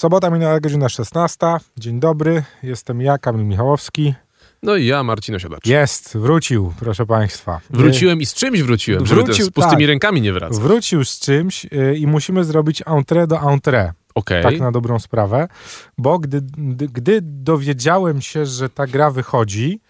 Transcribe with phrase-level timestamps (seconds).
[0.00, 1.36] Sobota minęła godzina 16.
[1.76, 4.14] Dzień dobry, jestem ja, Kamil Michałowski.
[4.62, 5.66] No i ja, Marcin Osiadacz.
[5.66, 7.60] Jest, wrócił, proszę Państwa.
[7.70, 9.88] Wróciłem i z czymś wróciłem, Wrócił, z pustymi tak.
[9.88, 10.58] rękami nie wracać.
[10.58, 13.92] Wrócił z czymś y, i musimy zrobić entrée do entrée.
[14.14, 15.48] Okej, Tak na dobrą sprawę,
[15.98, 19.80] bo gdy, gdy, gdy dowiedziałem się, że ta gra wychodzi,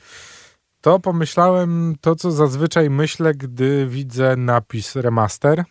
[0.81, 5.65] to pomyślałem to, co zazwyczaj myślę, gdy widzę napis remaster,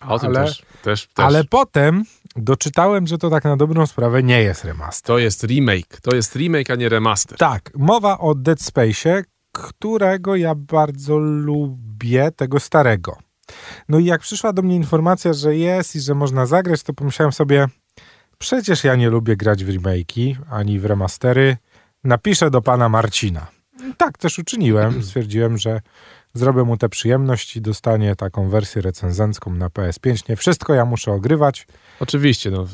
[0.00, 1.24] a o tym ale- też, też, też.
[1.26, 2.04] ale potem
[2.36, 5.06] doczytałem, że to tak na dobrą sprawę nie jest remaster.
[5.06, 7.38] To jest remake, to jest remake, a nie remaster.
[7.38, 13.18] Tak, mowa o Dead Space'ie, którego ja bardzo lubię, tego starego.
[13.88, 17.32] No i jak przyszła do mnie informacja, że jest i że można zagrać, to pomyślałem
[17.32, 17.66] sobie,
[18.38, 21.56] przecież ja nie lubię grać w remake'i, ani w remastery.
[22.04, 23.46] Napiszę do pana Marcina.
[23.96, 25.02] Tak też uczyniłem.
[25.02, 25.80] Stwierdziłem, że
[26.38, 30.28] zrobię mu tę przyjemność i dostanie taką wersję recenzencką na PS5.
[30.28, 31.66] Nie wszystko ja muszę ogrywać.
[32.00, 32.66] Oczywiście, no.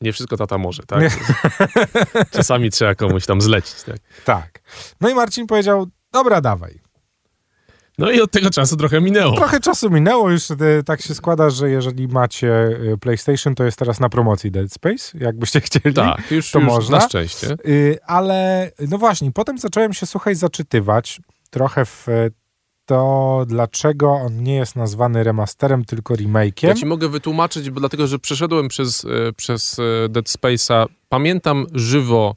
[0.00, 1.02] Nie wszystko tata może, tak?
[2.30, 3.96] Czasami trzeba komuś tam zlecić, tak?
[4.24, 4.60] Tak.
[5.00, 6.80] No i Marcin powiedział, dobra, dawaj.
[7.98, 9.36] No i od tego czasu trochę minęło.
[9.36, 12.52] Trochę czasu minęło, już e, tak się składa, że jeżeli macie
[12.92, 15.94] e, PlayStation, to jest teraz na promocji Dead Space, jakbyście chcieli.
[15.94, 16.98] Tak, już, to już można.
[16.98, 17.56] na szczęście.
[17.66, 22.06] Y, ale no właśnie, potem zacząłem się, słuchaj, zaczytywać trochę w
[22.86, 26.68] to, dlaczego on nie jest nazwany remasterem, tylko remake'iem.
[26.68, 30.86] Ja ci mogę wytłumaczyć, bo dlatego, że przeszedłem przez, e, przez e, Dead Space'a.
[31.08, 32.34] Pamiętam żywo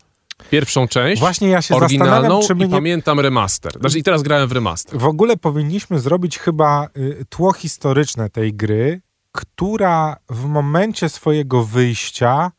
[0.52, 2.72] pierwszą część, Właśnie ja się oryginalną czy my nie...
[2.72, 3.72] pamiętam remaster.
[3.80, 5.00] Znaczy i teraz grałem w remaster.
[5.00, 9.02] W ogóle powinniśmy zrobić chyba y, tło historyczne tej gry,
[9.32, 12.52] która w momencie swojego wyjścia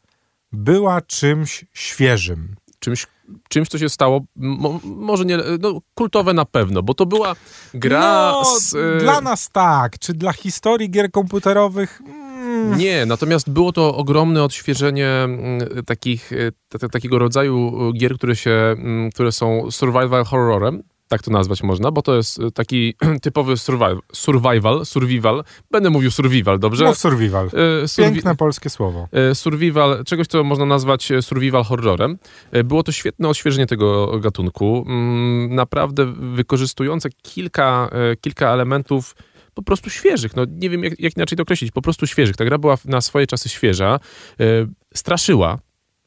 [0.53, 2.57] była czymś świeżym.
[2.79, 3.07] czymś,
[3.49, 7.37] czymś co się stało, mo, może nie, no, kultowe na pewno, bo to była
[7.75, 8.75] gra no, z...
[8.75, 12.01] e, Dla nas tak, czy dla historii gier komputerowych?
[12.07, 15.11] Mm, Nie, natomiast było to ogromne odświeżenie
[15.87, 16.37] takich, e,
[16.69, 18.77] t- t- takiego rodzaju gier, które, się,
[19.15, 23.99] które są survival horrorem, tak to nazwać można, bo to jest e, taki typowy survival,
[24.13, 26.85] survival, survival, będę mówił survival, dobrze?
[26.85, 27.49] Mów survival.
[27.49, 29.09] Survi- Piękne polskie słowo.
[29.13, 32.19] e, survival, czegoś, co można nazwać survival horrorem.
[32.65, 39.17] Było to świetne odświeżenie tego gatunku, mm, naprawdę wykorzystujące kilka, kilka elementów
[39.55, 40.37] po prostu świeżych.
[40.37, 42.37] No, nie wiem, jak, jak inaczej to określić, po prostu świeżych.
[42.37, 44.01] Ta gra była na swoje czasy świeża,
[44.95, 45.59] straszyła.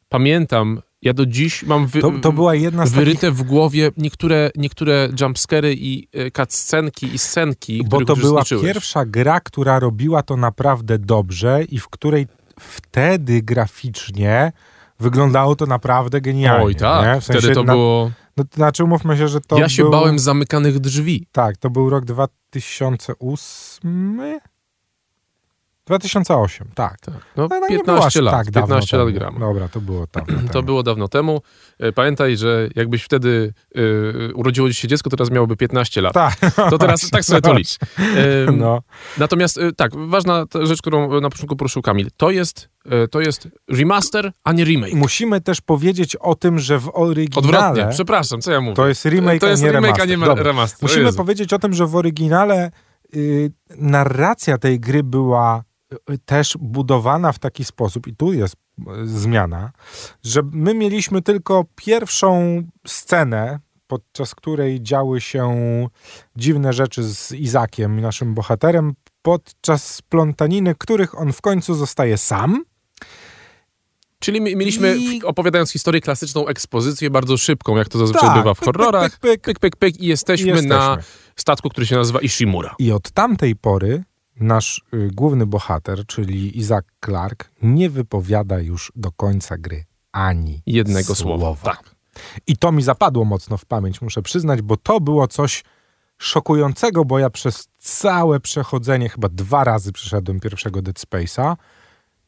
[0.10, 3.06] Pamiętam, ja do dziś mam wy, To, to była jedna z takich...
[3.06, 9.06] wyryte w głowie niektóre, niektóre jumpscary i e, cutscenki i scenki, Bo to była pierwsza
[9.06, 12.28] gra, która robiła to naprawdę dobrze i w której
[12.60, 14.52] wtedy graficznie
[15.00, 16.66] wyglądało to naprawdę genialnie.
[16.66, 17.06] Oj, tak.
[17.06, 17.22] nie?
[17.22, 18.12] W sensie Wtedy to na, było...
[18.38, 21.28] No, to znaczy, umówmy się, że to ja się był, bałem zamykanych drzwi.
[21.32, 24.40] Tak, to był rok 2008?
[25.90, 27.00] 2008, tak.
[27.02, 27.16] Tak.
[27.36, 28.34] No, No, no nie było aż 15 lat.
[28.34, 29.20] Tak dawno 15 lat temu.
[29.20, 29.40] gramy.
[29.40, 30.26] Dobra, to było tam.
[30.52, 31.42] To było dawno temu.
[31.96, 36.14] Pamiętaj, że jakbyś wtedy e, urodziło ci się dziecko, to teraz miałoby 15 lat.
[36.14, 36.36] Tak.
[36.70, 37.78] To teraz tak sobie to licz.
[38.00, 38.82] E, No.
[39.18, 43.48] Natomiast e, tak, ważna rzecz, którą na początku poruszył Kamil, to jest, e, to jest
[43.70, 44.94] remaster, a nie remake.
[44.94, 48.76] Musimy też powiedzieć o tym, że w Odwrotnie, oryginale przepraszam, co ja mówię?
[48.76, 50.30] to jest remake, to jest a nie remake, remaster.
[50.32, 50.80] a nie remaster.
[50.82, 52.72] O Musimy powiedzieć o tym, że w oryginale
[53.16, 55.69] y, narracja tej gry była y,
[56.26, 58.56] też budowana w taki sposób, i tu jest
[59.04, 59.72] y, zmiana,
[60.24, 65.56] że my mieliśmy tylko pierwszą scenę, podczas której działy się
[66.36, 72.64] dziwne rzeczy z Izakiem, naszym bohaterem, podczas splątaniny, których on w końcu zostaje sam.
[74.20, 78.54] Czyli mi- mieliśmy, I- opowiadając historię klasyczną, ekspozycję bardzo szybką, jak to zazwyczaj Tak, bywa
[78.54, 79.12] w pyk, horrorach.
[79.12, 79.42] pyk, pyk.
[79.42, 80.70] pyk, pyk, pyk i jesteśmy, I jesteśmy.
[80.76, 80.98] na
[81.36, 82.76] statku, który się nazywa Ishimura.
[82.80, 84.04] I od tamtej pory
[84.40, 91.16] nasz y, główny bohater, czyli Isaac Clarke, nie wypowiada już do końca gry ani Jednego
[91.16, 91.56] słowa.
[91.64, 91.96] Tak.
[92.48, 95.64] I to mi zapadło mocno w pamięć, muszę przyznać, bo to było coś
[96.18, 101.56] szokującego, bo ja przez całe przechodzenie, chyba dwa razy przeszedłem pierwszego Dead Space'a,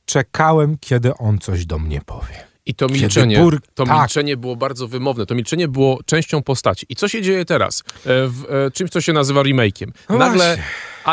[0.05, 2.50] czekałem, kiedy on coś do mnie powie.
[2.65, 3.99] I to milczenie, bur- to tak.
[3.99, 5.25] milczenie było bardzo wymowne.
[5.25, 6.85] To milczenie było częścią postaci.
[6.89, 7.79] I co się dzieje teraz?
[7.79, 7.83] E,
[8.27, 9.91] W e, czymś, co się nazywa remake'iem.
[10.09, 10.57] No Nagle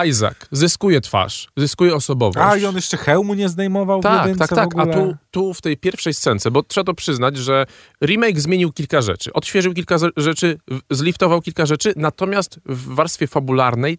[0.09, 2.39] Isaac zyskuje twarz, zyskuje osobowość.
[2.51, 4.69] A, i on jeszcze hełmu nie zdejmował Tak, tak, tak.
[4.79, 7.67] A tu, tu w tej pierwszej scence, bo trzeba to przyznać, że
[8.05, 9.33] remake zmienił kilka rzeczy.
[9.33, 10.59] Odświeżył kilka ze- rzeczy,
[10.91, 13.99] zliftował kilka rzeczy, natomiast w warstwie fabularnej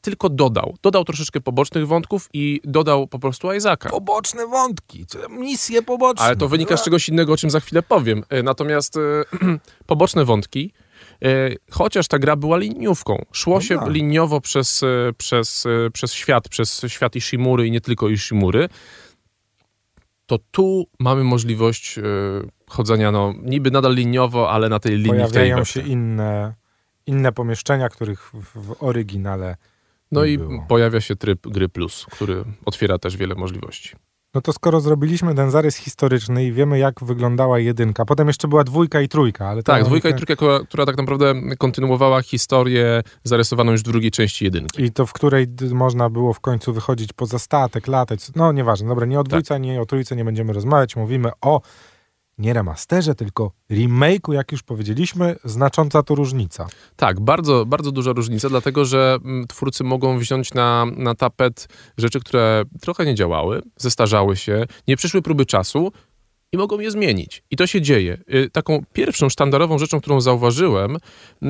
[0.00, 0.76] tylko dodał.
[0.82, 3.90] Dodał troszeczkę pobocznych wątków i dodał po prostu Isaaca.
[3.90, 6.24] Poboczne wątki, misje poboczne.
[6.24, 8.24] Ale to wynika z czegoś innego, o czym za chwilę powiem.
[8.28, 9.00] E, Natomiast e,
[9.86, 10.72] poboczne wątki,
[11.24, 11.28] e,
[11.70, 13.88] chociaż ta gra była liniówką, szło No się tak.
[13.88, 14.86] liniowo przez, e,
[15.18, 18.68] przez, e, przez świat, przez świat Ishimury i nie tylko Ishimury,
[20.26, 21.98] to tu mamy możliwość
[22.68, 26.54] chodzenia, no niby nadal liniowo, ale na tej linii Pojawiają w tej się inne,
[27.08, 29.56] inne pomieszczenia, których w, oryginale
[30.12, 30.64] No i było.
[30.68, 33.96] pojawia się tryb gry plus, który otwiera też wiele możliwości.
[34.34, 38.64] No to skoro zrobiliśmy ten zarys historyczny i wiemy, jak wyglądała jedynka, potem jeszcze była
[38.64, 43.72] dwójka i trójka, ale Tak, dwójka i trójka, która, która tak naprawdę kontynuowała historię zarysowaną
[43.72, 44.82] już w drugiej części jedynki.
[44.82, 48.20] I to w której można było w końcu wychodzić poza statek, latać.
[48.36, 49.62] No nieważne, dobra, nie o dwójce, Tak.
[49.62, 50.96] nie o trójce nie będziemy rozmawiać.
[50.96, 51.60] Mówimy o
[52.38, 56.66] nie remasterze, tylko remake'u, jak już powiedzieliśmy, znacząca to różnica.
[56.96, 61.68] Tak, bardzo, bardzo duża różnica, dlatego że mm, twórcy mogą wziąć na, na tapet
[61.98, 65.92] rzeczy, które trochę nie działały, zestarzały się, nie przyszły próby czasu
[66.52, 67.42] i mogą je zmienić.
[67.50, 68.18] I to się dzieje.
[68.34, 70.96] Y, Taką pierwszą sztandarową rzeczą, którą zauważyłem,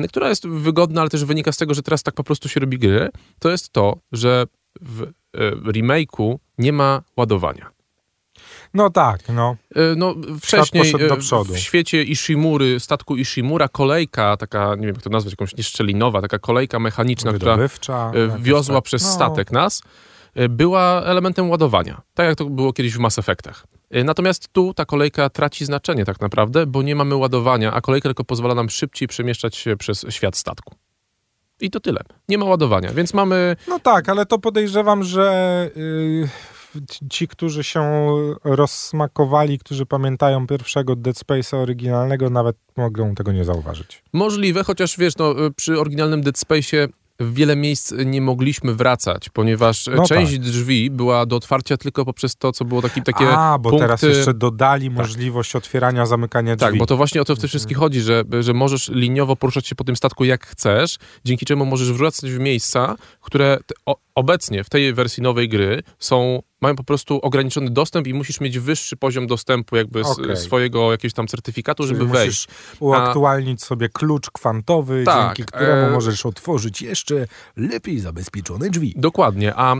[0.09, 2.79] która jest wygodna, ale też wynika z tego, że teraz tak po prostu się robi
[2.79, 3.09] gry,
[3.39, 4.45] to jest to, że
[4.81, 5.11] w y,
[5.65, 7.78] remake'u nie ma ładowania.
[8.73, 9.55] No tak, no.
[9.75, 11.53] E, No, wcześniej e, przodu.
[11.53, 16.39] w świecie Ishimury, statku Ishimura, kolejka, taka, nie wiem jak to nazwać, jakąś nieszczelinowa, taka
[16.39, 18.11] kolejka mechaniczna, która Wydobywcza.
[18.15, 18.83] e, wiozła tak.
[18.83, 19.81] przez No, statek nas,
[20.49, 22.01] była elementem ładowania.
[22.13, 23.65] Tak jak to było kiedyś w Mass Effectach.
[24.05, 28.23] Natomiast tu ta kolejka traci znaczenie tak naprawdę, bo nie mamy ładowania, a kolejka tylko
[28.23, 30.75] pozwala nam szybciej przemieszczać się przez świat statku.
[31.61, 32.01] I to tyle.
[32.29, 33.55] Nie ma ładowania, więc mamy...
[33.67, 36.29] No tak, ale to podejrzewam, że y,
[37.09, 37.81] ci, którzy się
[38.43, 44.03] rozsmakowali, którzy pamiętają pierwszego Dead Space'a oryginalnego, nawet mogą tego nie zauważyć.
[44.13, 46.87] Możliwe, chociaż wiesz, no, przy oryginalnym Dead Space'ie
[47.19, 50.41] w wiele miejsc nie mogliśmy wracać, ponieważ No część tak.
[50.41, 53.87] drzwi była do otwarcia tylko poprzez to, co było taki, takie A, bo punkty...
[53.87, 56.71] teraz jeszcze dodali możliwość otwierania, zamykania drzwi.
[56.71, 59.67] Tak, bo to właśnie o to w tym wszystkim chodzi, że, że możesz liniowo poruszać
[59.67, 63.57] się po tym statku jak chcesz, dzięki czemu możesz wracać w miejsca, które
[64.15, 68.59] obecnie w tej wersji nowej gry są, mają po prostu ograniczony dostęp i musisz mieć
[68.59, 70.37] wyższy poziom dostępu jakby Okej.
[70.37, 72.47] swojego jakiegoś tam certyfikatu, Czyli żeby musisz wejść.
[72.79, 78.93] uaktualnić sobie klucz kwantowy, Tak, dzięki któremu e, możesz otworzyć jeszcze lepiej zabezpieczone drzwi.
[78.97, 79.79] Dokładnie, a y,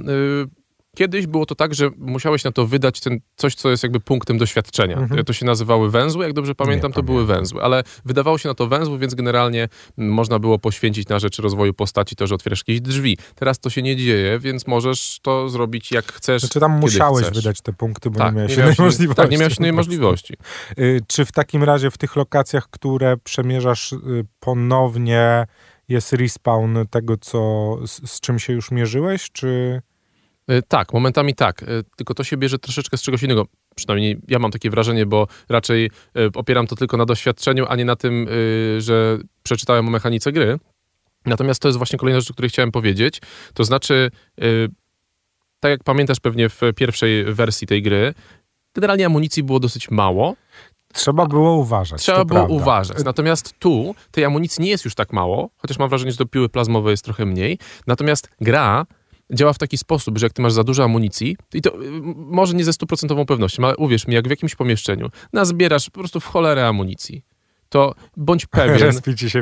[1.00, 4.38] kiedyś było to tak, że musiałeś na to wydać ten coś, co jest jakby punktem
[4.38, 4.98] doświadczenia.
[4.98, 5.26] Mhm.
[5.26, 8.56] To się nazywały węzły, jak dobrze pamiętam, Nie to były węzły, ale wydawało się na
[8.56, 9.68] to węzły, więc generalnie
[9.98, 13.18] można było poświęcić na rzecz rozwoju postaci to, że otwierasz jakieś drzwi.
[13.36, 16.42] Teraz to się nie dzieje, więc możesz to zrobić jak chcesz.
[16.42, 17.38] Znaczy tam musiałeś chcesz.
[17.38, 19.22] wydać te punkty, bo tak, nie miałeś innej możliwości.
[19.22, 20.34] Tak, nie miałeś innej możliwości.
[20.80, 23.98] Y, Czy w takim razie w tych lokacjach, które przemierzasz y,
[24.40, 25.48] ponownie
[25.90, 27.40] jest respawn tego, co,
[27.88, 29.82] z, z czym się już mierzyłeś, czy...
[30.52, 33.46] Y, Tak, momentami tak, y, tylko to się bierze troszeczkę z czegoś innego.
[33.76, 35.86] Przynajmniej ja mam takie wrażenie, bo raczej
[36.18, 38.28] y, opieram to tylko na doświadczeniu, a nie na tym,
[38.78, 40.60] że przeczytałem o mechanice gry.
[41.26, 43.22] Natomiast to jest właśnie kolejna rzecz, o której chciałem powiedzieć.
[43.54, 44.12] To znaczy,
[45.60, 48.14] tak jak pamiętasz pewnie w pierwszej wersji tej gry,
[48.76, 50.36] generalnie amunicji było dosyć mało.
[50.94, 52.02] Trzeba było uważać.
[52.02, 52.56] Trzeba było prawda.
[52.56, 53.04] uważać.
[53.04, 56.50] Natomiast tu tej amunicji nie jest już tak mało, chociaż mam wrażenie, że do piły
[56.50, 57.58] plazmowej jest trochę mniej.
[57.88, 58.86] Natomiast gra
[59.34, 62.54] działa w taki sposób, że jak ty masz za dużo amunicji, i to y, może
[62.54, 66.26] nie ze stuprocentową pewnością, ale uwierz mi, jak w jakimś pomieszczeniu nazbierasz po prostu w
[66.26, 67.24] cholerę amunicji,
[67.70, 68.92] to bądź pewien,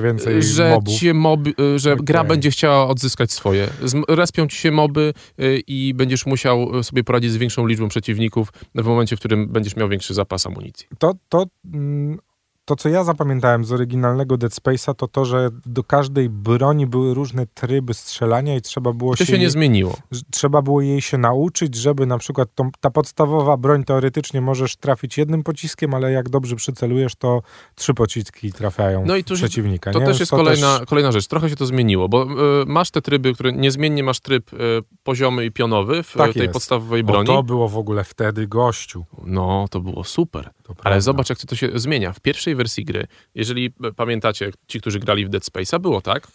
[0.04, 1.00] więcej że, mobów.
[1.00, 2.30] cię moby, y, że gra Okej.
[2.30, 3.70] będzie chciała odzyskać swoje.
[4.08, 8.54] Respią ci się moby y, i będziesz musiał y, sobie poradzić z większą liczbą przeciwników
[8.76, 10.88] w momencie, w którym będziesz miał większy zapas amunicji.
[11.00, 12.20] To, to, mm,
[12.68, 17.14] to, co ja zapamiętałem z oryginalnego Dead Space'a, to to, że do każdej broni były
[17.14, 19.96] różne tryby strzelania i trzeba było To się jej- nie zmieniło.
[20.32, 25.18] trzeba było jej się nauczyć, żeby na przykład tą, ta podstawowa broń teoretycznie możesz trafić
[25.18, 27.42] jednym pociskiem, ale jak dobrze przycelujesz, to
[27.76, 29.92] trzy pociski trafiają No i tu się- przeciwnika.
[29.92, 30.06] To nie?
[30.06, 31.28] też jest kolejna, kolejna rzecz.
[31.28, 32.28] Trochę się to zmieniło, bo y,
[32.66, 34.58] masz te tryby, które niezmiennie masz tryb y,
[35.04, 36.54] poziomy i pionowy w Tak tej jest.
[36.54, 37.28] podstawowej O, broni.
[37.28, 39.06] to było w ogóle wtedy gościu.
[39.26, 40.50] No, to było super.
[40.84, 42.14] Ale zobacz, jak to się zmienia.
[42.14, 46.28] W pierwszej wersji gry, jeżeli pamiętacie, ci, którzy grali w Dead Space'a, było tak,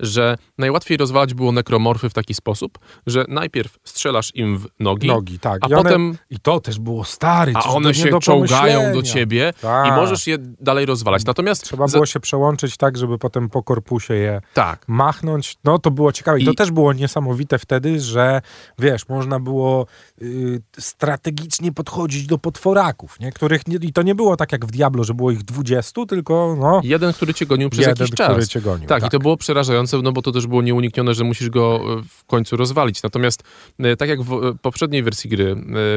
[0.00, 5.38] że najłatwiej rozwalać było nekromorfy w taki sposób, że najpierw strzelasz im w nogi, Nogi,
[5.38, 5.60] tak.
[5.64, 7.52] a I one, potem I to też było stary.
[7.54, 9.86] a one się do czołgają do ciebie Tak.
[9.88, 11.24] i możesz je dalej rozwalać.
[11.24, 15.56] Natomiast Trzeba było się przełączyć tak, żeby potem po korpusie je tak, machnąć.
[15.64, 16.38] No to było ciekawe.
[16.38, 18.42] I, I- to też było niesamowite wtedy, że
[18.78, 19.86] wiesz, można było
[20.22, 23.32] y, strategicznie podchodzić do potworaków, nie?
[23.32, 26.56] Których nie, i to nie było tak jak w Diablo, że było ich 20, tylko
[26.60, 28.28] no jeden, który cię gonił przez jeden, jakiś czas.
[28.30, 28.88] który cię gonił.
[28.88, 32.02] Tak, i to było przerażające, no bo to też było nieuniknione, że musisz go e,
[32.08, 33.02] w końcu rozwalić.
[33.02, 33.42] Natomiast
[33.78, 35.56] e, tak jak w e, poprzedniej wersji gry,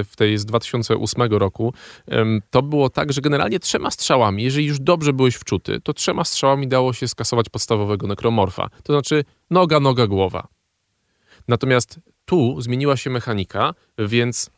[0.09, 1.73] w tej z 2008 roku,
[2.49, 6.67] to było tak, że generalnie trzema strzałami, jeżeli już dobrze byłeś wczuty, to trzema strzałami
[6.67, 8.69] dało się skasować podstawowego nekromorfa.
[8.83, 10.47] To znaczy noga, noga, głowa.
[11.47, 14.49] Natomiast tu zmieniła się mechanika, więc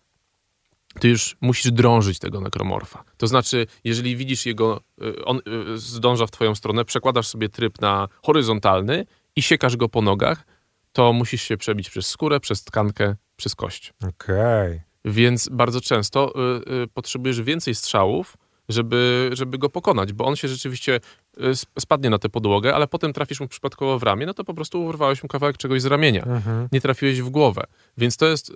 [0.99, 3.03] ty już musisz drążyć tego nekromorfa.
[3.17, 4.81] To znaczy, jeżeli widzisz jego,
[5.25, 5.41] on
[5.75, 9.05] zdąża w twoją stronę, przekładasz sobie tryb na horyzontalny
[9.37, 10.45] i siekasz go po nogach,
[10.91, 13.93] to musisz się przebić przez skórę, przez tkankę, przez kość.
[14.03, 14.67] Okej.
[14.67, 14.81] Okay.
[15.05, 16.33] Więc bardzo często
[16.67, 18.37] y, y, potrzebujesz więcej strzałów,
[18.69, 20.99] żeby, żeby go pokonać, bo on się rzeczywiście
[21.37, 24.53] y, spadnie na tę podłogę, ale potem trafisz mu przypadkowo w ramię, no to po
[24.53, 26.23] prostu urwałeś mu kawałek czegoś z ramienia.
[26.23, 26.67] Mhm.
[26.71, 27.63] Nie trafiłeś w głowę.
[27.97, 28.53] Więc to jest y,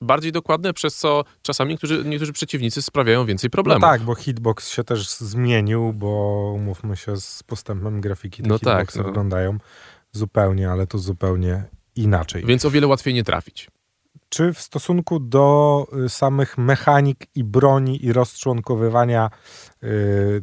[0.00, 3.82] bardziej dokładne, przez co czasami niektórzy, niektórzy przeciwnicy sprawiają więcej problemów.
[3.82, 8.58] No tak, bo hitbox się też zmienił, bo umówmy się, z postępem grafiki te no
[8.58, 9.04] hitboxy tak, no.
[9.04, 9.58] wyglądają
[10.18, 11.64] zupełnie, ale to zupełnie
[11.96, 12.44] inaczej.
[12.44, 13.70] Więc o wiele łatwiej nie trafić.
[14.28, 19.30] Czy w stosunku do y, samych mechanik i broni i rozczłonkowywania
[19.82, 20.42] yy,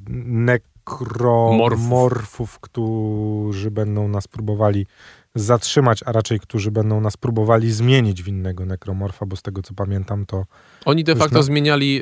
[0.88, 4.88] nekromorfów, którzy będą nas próbowali
[5.36, 9.74] zatrzymać, a raczej którzy będą nas próbowali zmienić w innego nekromorfa, bo z tego co
[9.74, 10.46] pamiętam to...
[10.86, 12.02] Oni de facto na, zmieniali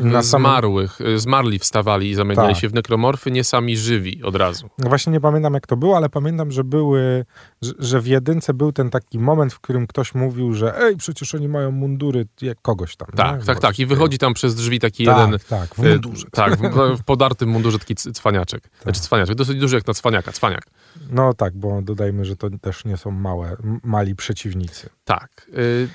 [0.00, 1.12] y, na zmarłych, samym...
[1.12, 2.60] Y, zmarli wstawali i zamieniali tak.
[2.60, 4.68] się w nekromorfy, nie sami żywi od razu.
[4.78, 7.24] No właśnie nie pamiętam jak to było, ale pamiętam, że były,
[7.62, 11.34] że, że, w jedynce był ten taki moment, w którym ktoś mówił, że ej, przecież
[11.34, 13.08] oni mają mundury jak kogoś tam.
[13.16, 13.46] Tak, nie?
[13.46, 13.78] tak, tak.
[13.78, 15.40] I wychodzi tam przez drzwi taki tak, jeden...
[15.48, 16.26] Tak, w mundurze.
[16.26, 18.62] Y, tak, w, w podartym mundurze taki cwaniaczek.
[18.62, 18.82] Tak.
[18.82, 20.66] Znaczy cwaniaczek, dosyć duży jak na cwaniaka, cwaniak.
[21.10, 24.88] No tak, bo dodajmy, że to też nie są małe, mali przeciwnicy.
[25.04, 25.50] Tak.
[25.58, 25.88] Y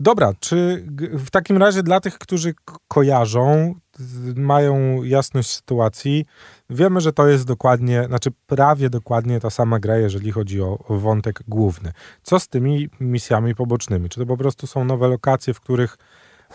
[0.00, 2.54] Dobra, czy w takim razie dla tych, którzy
[2.88, 3.74] kojarzą,
[4.36, 6.26] mają jasność sytuacji,
[6.70, 11.42] wiemy, że to jest dokładnie, znaczy prawie dokładnie ta sama gra, jeżeli chodzi o wątek
[11.48, 11.92] główny.
[12.22, 14.08] Co z tymi misjami pobocznymi?
[14.08, 15.96] Czy to po prostu są nowe lokacje, w których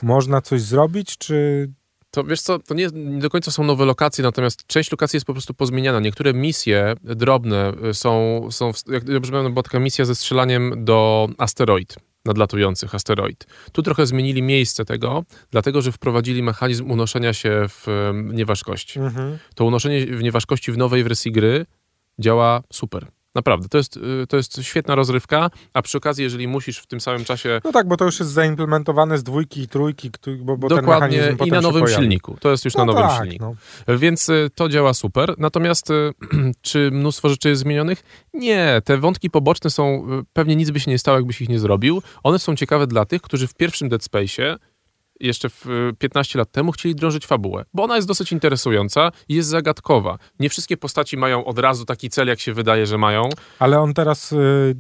[0.02, 1.70] można coś zrobić, czy
[2.12, 5.26] to wiesz co, to nie, nie, do końca są nowe lokacje, natomiast część lokacji jest
[5.26, 6.00] po prostu pozmieniana.
[6.00, 11.96] Niektóre misje drobne są, są jak dobrze pamiętam, była taka misja ze strzelaniem do asteroid,
[12.26, 13.46] nadlatujących asteroid.
[13.72, 17.88] Tu trochę zmienili miejsce tego, dlatego że wprowadzili mechanizm unoszenia się w
[18.34, 19.00] nieważkości.
[19.00, 19.38] Mhm.
[19.56, 21.66] To unoszenie w nieważkości w nowej wersji gry
[22.20, 23.08] działa super.
[23.36, 27.02] Naprawdę, to jest, y, to jest świetna rozrywka, a przy okazji, jeżeli musisz w tym
[27.02, 27.62] samym czasie...
[27.64, 31.52] No tak, bo to już jest zaimplementowane z dwójki i trójki, bo, bo Dokładnie, i
[31.52, 32.38] na nowym silniku.
[32.40, 33.56] To jest już no na nowym tak, silniku.
[33.88, 33.98] No.
[33.98, 35.36] Więc y, to działa super.
[35.38, 36.14] Natomiast y,
[36.62, 38.04] czy mnóstwo rzeczy jest zmienionych?
[38.34, 42.02] Nie, te wątki poboczne są, pewnie nic by się nie stało, jakbyś ich nie zrobił.
[42.24, 44.58] One są ciekawe dla tych, którzy w pierwszym Dead Space'ie
[45.22, 45.66] jeszcze w
[46.00, 50.18] 15 lat temu chcieli drążyć fabułę, bo ona jest dosyć interesująca i jest zagadkowa.
[50.40, 53.30] Nie wszystkie postaci mają od razu taki cel, jak się wydaje, że mają.
[53.60, 54.76] Ale on teraz, y,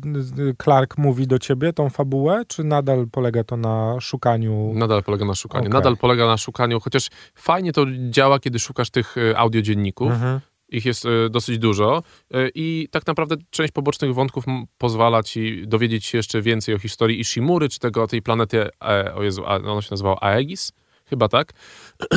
[0.64, 4.72] Clark mówi do ciebie tą fabułę, czy nadal polega to na szukaniu?
[4.76, 5.68] Nadal polega na szukaniu.
[5.68, 5.74] Okay.
[5.74, 10.12] Nadal polega na szukaniu, chociaż fajnie to działa, kiedy szukasz tych y, audiodzienników.
[10.12, 10.40] Mhm
[10.72, 14.46] ich jest e, dosyć dużo e, i tak naprawdę część pobocznych wątków
[14.78, 19.24] pozwala ci dowiedzieć się jeszcze więcej o historii Ishimury, czy tego, tej planety, e, o
[19.24, 20.72] Jezu, ono się nazywało Aegis,
[21.06, 21.54] chyba tak,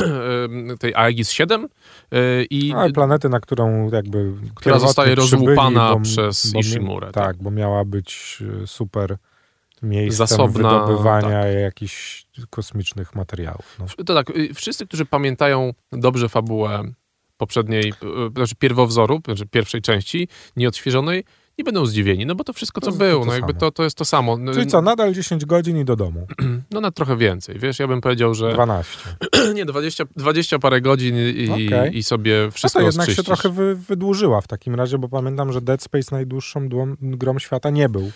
[0.79, 1.67] tej Aegis 7
[2.49, 2.73] i...
[2.75, 4.33] A, planety, na którą jakby...
[4.55, 7.11] Która zostaje rozłupana bo, przez bo, Ishimurę.
[7.11, 9.17] Tak, tak, bo miała być super
[9.83, 11.55] miejscem Zasobna, wydobywania tak.
[11.61, 13.77] jakichś kosmicznych materiałów.
[13.79, 14.03] No.
[14.05, 16.83] To tak, y, wszyscy, którzy pamiętają dobrze fabułę
[17.37, 17.93] poprzedniej,
[18.27, 21.23] e, znaczy pierwowzoru, znaczy pierwszej części, nieodświeżonej,
[21.57, 23.83] nie będą zdziwieni, no bo to wszystko, co to było, to no jakby to, to
[23.83, 24.37] jest to samo.
[24.37, 26.27] No, Czyli co, nadal 10 godzin i do domu?
[26.71, 28.53] No na trochę więcej, wiesz, ja bym powiedział, że...
[28.53, 28.97] 12.
[29.55, 31.89] nie, 20, 20 parę godzin i, okay.
[31.89, 33.25] i sobie wszystko no to jednak oczyścisz.
[33.25, 36.69] się trochę wy, wydłużyła w takim razie, bo pamiętam, że Dead Space najdłuższą
[37.01, 38.11] grą świata nie był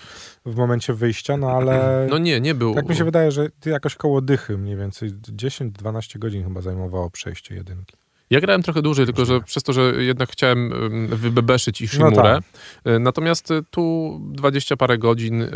[0.45, 2.07] w momencie wyjścia, no ale...
[2.09, 2.75] No nie, nie był.
[2.75, 7.55] Tak mi się wydaje, że jakoś koło dychy mniej więcej, 10-12 godzin chyba zajmowało przejście
[7.55, 7.99] jedynki.
[8.29, 10.74] Ja grałem trochę dłużej, tylko że przez to, że jednak chciałem
[11.07, 12.43] wybebeszyć ich no tak.
[12.86, 15.48] E, natomiast e, tu 20 parę godzin e,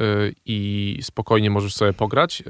[0.46, 2.44] i spokojnie możesz sobie pograć.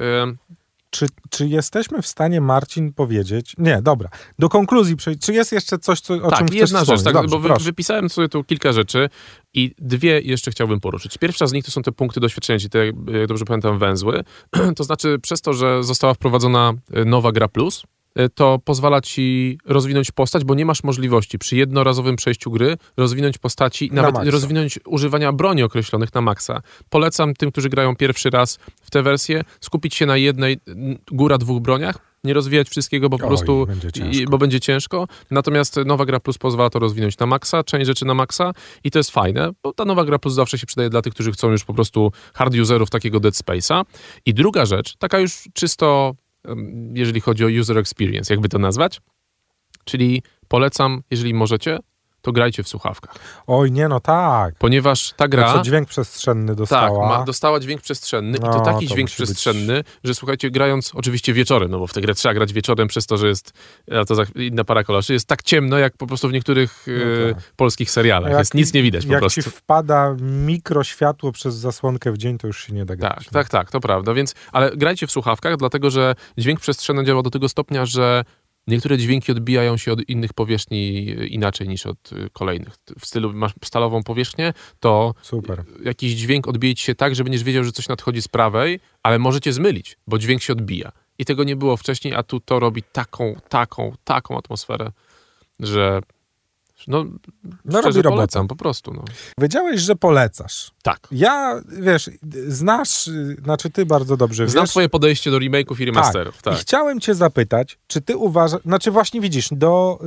[0.89, 3.55] Czy, czy jesteśmy w stanie, Marcin, powiedzieć...
[3.57, 4.09] Nie, dobra.
[4.39, 5.21] Do konkluzji przejść.
[5.21, 8.09] Czy jest jeszcze coś, co, o tak, czym chcesz jedna rzecz, tak, Dobrze, bo wypisałem
[8.09, 9.09] sobie tu kilka rzeczy
[9.53, 11.17] i dwie jeszcze chciałbym poruszyć.
[11.17, 14.23] Pierwsza z nich to są te punkty doświadczenia, czyli te, jak dobrze pamiętam, węzły.
[14.77, 16.73] to znaczy przez to, że została wprowadzona
[17.05, 17.83] nowa gra plus,
[18.35, 23.89] to pozwala ci rozwinąć postać, bo nie masz możliwości przy jednorazowym przejściu gry rozwinąć postaci,
[23.91, 26.61] na nawet rozwinąć używania broni określonych na maksa.
[26.89, 30.57] Polecam tym, którzy grają pierwszy raz w tę wersję, skupić się na jednej,
[31.11, 35.07] góra dwóch broniach, nie rozwijać wszystkiego, bo po Oj, prostu będzie bo będzie ciężko.
[35.31, 38.51] Natomiast nowa gra plus pozwala to rozwinąć na maksa, część rzeczy na maksa
[38.83, 41.31] i to jest fajne, bo ta nowa gra plus zawsze się przydaje dla tych, którzy
[41.31, 43.83] chcą już po prostu hard userów takiego Dead Space'a.
[44.25, 46.15] I druga rzecz, taka już czysto
[46.93, 49.01] jeżeli chodzi o user experience, jakby to nazwać.
[49.85, 51.79] Czyli polecam, jeżeli możecie,
[52.23, 53.15] to grajcie w słuchawkach.
[53.47, 54.55] Oj, nie, no tak.
[54.59, 55.47] Ponieważ ta gra...
[55.47, 57.09] To co dźwięk przestrzenny dostała.
[57.09, 60.15] Tak, ma, dostała dźwięk przestrzenny No, i to taki to dźwięk musi być- przestrzenny, że
[60.15, 63.27] słuchajcie, grając oczywiście wieczorem, no bo w tę grę trzeba grać wieczorem przez to, że
[63.27, 63.51] jest,
[64.07, 67.43] to inna para koloszy, jest tak ciemno, jak po prostu w niektórych No e, tak.
[67.55, 68.29] polskich serialach.
[68.31, 69.41] Jak- jest nic nie widać po Jak prostu.
[69.43, 73.15] ci wpada mikroświatło przez zasłonkę w dzień, to już się nie da grać.
[73.25, 74.13] Tak, tak, tak, to prawda.
[74.13, 78.23] Więc, ale grajcie w słuchawkach, dlatego że dźwięk przestrzenny działa do tego stopnia, że
[78.67, 82.73] niektóre dźwięki odbijają się od innych powierzchni inaczej niż od y, kolejnych.
[82.99, 85.63] W stylu masz stalową powierzchnię, to Super.
[85.83, 89.19] jakiś dźwięk odbije ci się tak, że będziesz wiedział, że coś nadchodzi z prawej, ale
[89.19, 90.91] możecie zmylić, bo dźwięk się odbija.
[91.19, 94.91] I tego nie było wcześniej, a tu to robi taką, taką, taką atmosferę,
[95.59, 96.01] że
[96.87, 97.05] no,
[97.65, 98.09] No robi robotę.
[98.15, 98.93] polecam po prostu.
[98.93, 99.03] No.
[99.39, 100.71] Wiedziałeś, że polecasz.
[100.83, 101.07] Tak.
[101.11, 102.09] Ja, wiesz,
[102.47, 103.09] znasz,
[103.43, 104.69] znaczy ty bardzo dobrze Znam wiesz.
[104.71, 106.39] twoje podejście do remake'ów i remasterów.
[106.39, 106.53] I Tak.
[106.53, 109.99] chciałem cię zapytać, czy ty uważasz, znaczy właśnie widzisz, do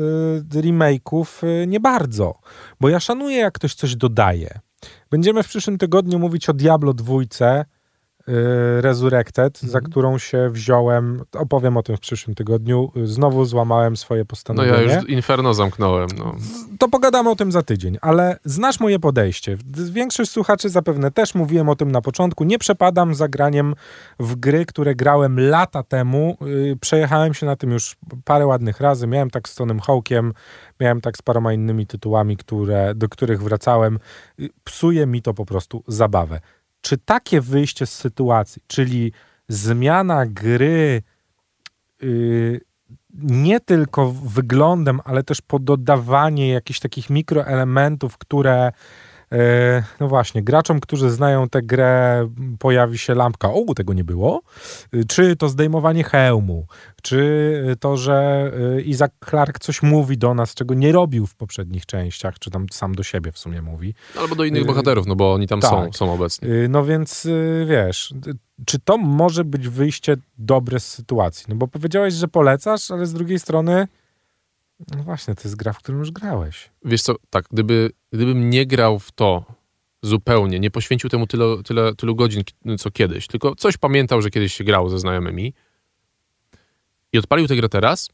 [0.54, 1.26] y, remake'ów
[1.62, 2.34] y, nie bardzo,
[2.80, 4.60] bo ja szanuję, jak ktoś coś dodaje.
[5.10, 7.64] Będziemy w przyszłym tygodniu mówić o Diablo dwójce
[8.28, 9.84] y, Resurrected, za Mhm.
[9.84, 12.92] którą się wziąłem, opowiem o tym w przyszłym tygodniu.
[12.96, 14.82] Y, Znowu złamałem swoje No postanowienie.
[14.84, 16.08] ja już Inferno zamknąłem.
[16.18, 16.34] No.
[16.78, 19.56] To pogadamy o tym za tydzień, ale znasz moje podejście.
[19.90, 22.44] Większość słuchaczy zapewne też mówiłem o tym na początku.
[22.44, 23.74] Nie przepadam za graniem
[24.20, 26.36] w gry, które grałem lata temu.
[26.40, 29.06] Yy, Przejechałem się na tym już parę ładnych razy.
[29.06, 30.32] Miałem tak z Tonym Hawkiem,
[30.80, 33.98] miałem tak z paroma innymi tytułami, które, do których wracałem.
[34.38, 36.40] Yy, Psuje mi to po prostu zabawę.
[36.86, 39.12] Czy takie wyjście z sytuacji, czyli
[39.48, 41.02] zmiana gry
[42.00, 42.60] yy,
[43.14, 48.72] nie tylko wyglądem, ale też pododawanie jakichś takich mikroelementów, które
[50.00, 52.28] no właśnie, graczom, którzy znają tę grę,
[52.58, 54.42] pojawi się lampka, o, tego nie było,
[54.94, 56.66] Y, czy to zdejmowanie hełmu,
[57.02, 58.52] czy to, że
[58.84, 62.94] Isaac Clarke coś mówi do nas, czego nie robił w poprzednich częściach, czy tam sam
[62.94, 63.94] do siebie w sumie mówi.
[64.20, 65.70] Albo do innych bohaterów, no bo oni tam tak.
[65.70, 66.48] są, są obecni.
[66.68, 67.28] No więc
[67.66, 68.14] wiesz,
[68.66, 71.44] czy to może być wyjście dobre z sytuacji?
[71.48, 73.88] No bo powiedziałeś, że polecasz, ale z drugiej strony,
[74.96, 76.70] no właśnie, to jest gra, w którą już grałeś.
[76.84, 79.44] Wiesz co, tak, gdyby, gdybym nie grał w to
[80.02, 82.42] zupełnie, nie poświęcił temu tyle, tyle, tylu godzin,
[82.78, 85.54] co kiedyś, tylko coś pamiętał, że kiedyś się grało ze znajomymi
[87.12, 88.10] i odpalił tę grę teraz,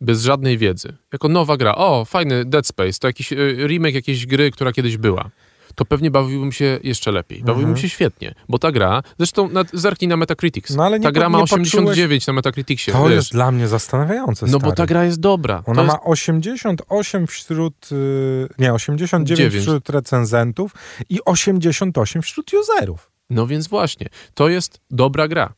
[0.00, 4.26] bez żadnej wiedzy, jako nowa gra, o, fajny Dead Space, to jakiś y, remake jakiejś
[4.26, 5.30] gry, która kiedyś była,
[5.74, 7.38] to pewnie bawiłbym się jeszcze lepiej.
[7.40, 7.82] Bawiłbym Mhm.
[7.82, 11.28] się świetnie, bo ta gra, zresztą na, zerknij na Metacritics, No ale nie ta gra
[11.28, 13.12] ma nie 89 na Metacriticsie, To wiesz.
[13.14, 14.76] jest dla mnie zastanawiające, no bo stary.
[14.76, 15.62] ta gra jest dobra.
[15.66, 19.64] Ona jest, ma 88 wśród, y, nie, 89 Dziewięć.
[19.64, 20.74] wśród recenzentów
[21.08, 23.10] i 88 wśród userów.
[23.30, 25.52] No więc właśnie, to jest dobra gra.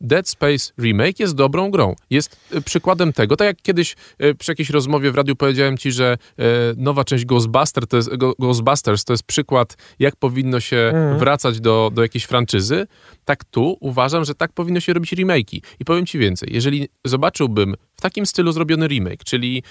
[0.00, 1.94] Dead Space Remake jest dobrą grą.
[2.10, 5.92] Jest y, przykładem tego, tak jak kiedyś y, przy jakiejś rozmowie w radiu powiedziałem ci,
[5.92, 6.42] że y,
[6.76, 11.18] nowa część Ghostbuster to jest, Ghostbusters to jest przykład, jak powinno się Mhm.
[11.18, 12.86] wracać do, do jakiejś franczyzy,
[13.24, 15.60] tak tu uważam, że tak powinno się robić remake'i.
[15.80, 19.62] I powiem ci więcej, jeżeli zobaczyłbym w takim stylu zrobiony remake, czyli...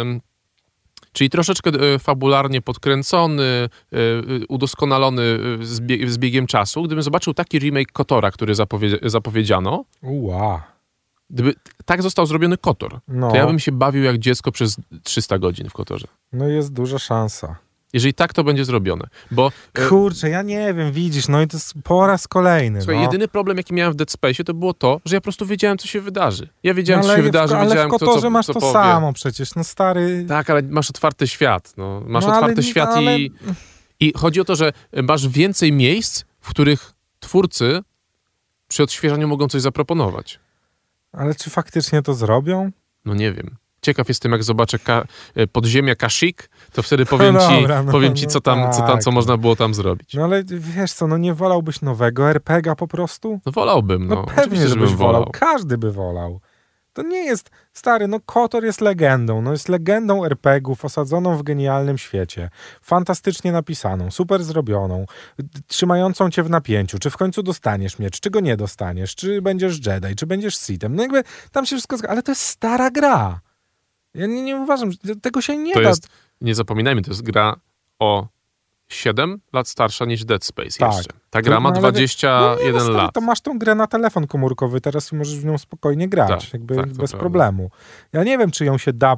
[0.00, 0.20] ym,
[1.14, 5.22] Czyli troszeczkę e, fabularnie podkręcony, e, e, udoskonalony
[5.62, 6.82] z, bie- z biegiem czasu.
[6.82, 10.62] Gdybym zobaczył taki remake Kotora, który zapowie, zapowiedziano, Ua.
[11.30, 15.38] gdyby tak został zrobiony Kotor, No, to ja bym się bawił jak dziecko przez 300
[15.38, 16.06] godzin w Kotorze.
[16.32, 17.56] no jest duża szansa.
[17.94, 19.06] Jeżeli tak to będzie zrobione.
[19.30, 22.80] Bo e, Kurczę, ja nie wiem, widzisz, no i to jest po raz kolejny.
[22.80, 23.02] słuchaj, no.
[23.02, 25.78] jedyny problem, jaki miałem w Dead Space, to było to, że ja po prostu wiedziałem,
[25.78, 26.48] co się wydarzy.
[26.62, 28.72] Ja wiedziałem, co się w- wydarzy, ale wiedziałem, w kto co, masz co to powie.
[28.72, 30.24] samo przecież, no stary.
[30.28, 31.74] Tak, ale masz otwarty świat.
[31.76, 32.02] No.
[32.06, 33.32] Masz No, ale otwarty nie- świat ale- i,
[34.00, 37.82] i chodzi o to, że masz więcej miejsc, w których twórcy
[38.68, 40.40] przy odświeżaniu mogą coś zaproponować.
[41.12, 42.70] Ale czy faktycznie to zrobią?
[43.04, 43.56] No nie wiem.
[43.84, 48.14] Ciekaw jestem, jak zobaczę ka- e, podziemia Kashyyyk, to wtedy powiem ci, dobra, no, powiem
[48.14, 49.02] ci no co, tam, co tam, tak.
[49.02, 50.14] co można było tam zrobić.
[50.14, 53.40] No ale wiesz co, no nie wolałbyś nowego RPG po prostu?
[53.46, 54.26] No wolałbym, No, no.
[54.36, 55.12] pewnie, żebyś wolał.
[55.12, 55.30] wolał.
[55.32, 56.40] Każdy by wolał.
[56.92, 59.42] To nie jest, stary, no Kotor jest legendą.
[59.42, 62.50] No jest legendą RPGów osadzoną w genialnym świecie.
[62.82, 65.06] Fantastycznie napisaną, super zrobioną,
[65.66, 66.98] trzymającą cię w napięciu.
[66.98, 70.96] Czy w końcu dostaniesz miecz, czy go nie dostaniesz, czy będziesz Jedi, czy będziesz Sithem.
[70.96, 73.40] No jakby tam się wszystko zgadza, ale to jest stara gra.
[74.14, 75.88] Ja nie, nie uważam, że tego się nie To da.
[75.88, 76.08] jest,
[76.40, 77.56] nie zapominajmy, to jest gra
[77.98, 78.26] o
[78.88, 80.92] 7 lat starsza niż Dead Space Tak.
[80.96, 81.12] jeszcze.
[81.30, 83.14] Ta gra ma No, ale- 21 no nie, no, lat.
[83.14, 86.76] To masz tą grę na telefon komórkowy, teraz możesz w nią spokojnie grać, Tak, jakby
[86.76, 87.70] tak, bez problemu.
[88.12, 89.16] Ja nie wiem, czy ją się da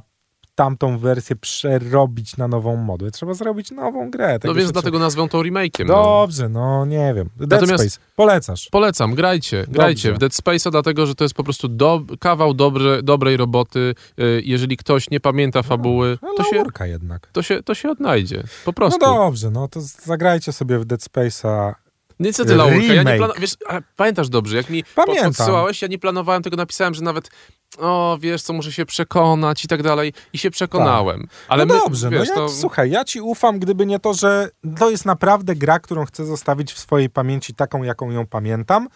[0.56, 3.10] tamtą wersję przerobić na nową modłę.
[3.10, 4.32] Trzeba zrobić nową grę.
[4.32, 5.70] No Tego więc dlatego nazwą to remake'iem.
[5.72, 5.94] trzeba...
[5.94, 6.02] No.
[6.02, 7.30] Dobrze, no nie wiem.
[7.36, 8.68] Dead Natomiast- Space, polecasz.
[8.70, 13.02] Polecam, grajcie, grajcie w Dead Space'a, dlatego że to jest po prostu do, kawał dobrze,
[13.02, 13.94] dobrej roboty.
[14.20, 17.26] Y, Jeżeli ktoś nie pamięta fabuły, No, to się, jednak.
[17.32, 18.36] to, się, to się odnajdzie.
[18.42, 19.00] Po No prostu.
[19.00, 21.74] dobrze, no to zagrajcie sobie w Dead Space'a.
[22.20, 23.16] Niestety, Laurka, ja nie Remake.
[23.18, 23.34] plano...
[23.38, 23.56] wiesz,
[23.96, 25.24] pamiętasz dobrze, jak mi Pamiętam.
[25.32, 27.30] po- podsyłałeś, ja nie planowałem tego, napisałem, że nawet
[27.78, 31.26] o, wiesz co, muszę się przekonać i tak dalej i się przekonałem.
[31.48, 32.48] Ale no my, dobrze, wiesz, no ja, to...
[32.48, 36.72] słuchaj, ja ci ufam, gdyby nie to, że to jest naprawdę gra, którą chcę zostawić
[36.72, 38.88] w swojej pamięci taką, jaką ją pamiętam,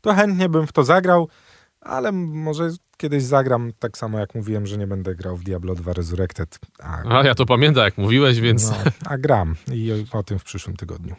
[0.00, 1.28] to chętnie bym w to zagrał,
[1.80, 5.92] ale może kiedyś zagram, tak samo jak mówiłem, że nie będę grał w Diablo 2
[5.92, 8.70] Resurrected, a, A ja to pamiętam, jak mówiłeś, więc...
[8.70, 11.16] no, a gram i o tym w przyszłym tygodniu.